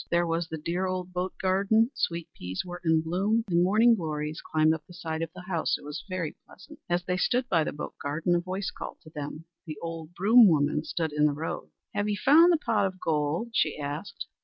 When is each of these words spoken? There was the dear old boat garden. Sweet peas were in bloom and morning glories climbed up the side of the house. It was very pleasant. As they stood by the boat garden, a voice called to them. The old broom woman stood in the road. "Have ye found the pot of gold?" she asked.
There 0.09 0.25
was 0.25 0.47
the 0.47 0.57
dear 0.57 0.87
old 0.87 1.13
boat 1.13 1.33
garden. 1.39 1.91
Sweet 1.93 2.27
peas 2.33 2.63
were 2.65 2.81
in 2.83 3.03
bloom 3.03 3.43
and 3.47 3.61
morning 3.63 3.93
glories 3.93 4.41
climbed 4.41 4.73
up 4.73 4.83
the 4.87 4.95
side 4.95 5.21
of 5.21 5.29
the 5.35 5.43
house. 5.43 5.77
It 5.77 5.83
was 5.83 6.03
very 6.09 6.35
pleasant. 6.47 6.79
As 6.89 7.03
they 7.03 7.17
stood 7.17 7.47
by 7.49 7.63
the 7.63 7.71
boat 7.71 7.93
garden, 8.01 8.33
a 8.33 8.39
voice 8.39 8.71
called 8.75 8.97
to 9.03 9.11
them. 9.11 9.45
The 9.67 9.77
old 9.79 10.15
broom 10.15 10.47
woman 10.47 10.83
stood 10.85 11.13
in 11.13 11.25
the 11.25 11.33
road. 11.33 11.69
"Have 11.93 12.09
ye 12.09 12.15
found 12.15 12.51
the 12.51 12.57
pot 12.57 12.87
of 12.87 12.99
gold?" 12.99 13.49
she 13.53 13.77
asked. 13.77 14.25